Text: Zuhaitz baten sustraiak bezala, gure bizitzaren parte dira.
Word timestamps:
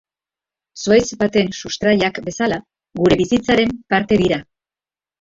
Zuhaitz 0.83 1.09
baten 1.25 1.53
sustraiak 1.61 2.19
bezala, 2.31 2.59
gure 3.05 3.23
bizitzaren 3.23 3.79
parte 3.97 4.23
dira. 4.27 4.45